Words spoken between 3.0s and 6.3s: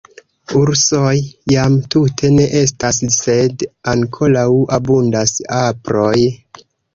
sed ankoraŭ abundas aproj.